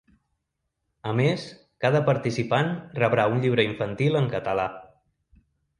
A 1.09 1.13
més, 1.19 1.43
cada 1.85 2.01
participant 2.09 2.73
rebrà 3.03 3.29
un 3.35 3.45
llibre 3.45 3.69
infantil 3.73 4.23
en 4.23 4.35
català. 4.37 4.71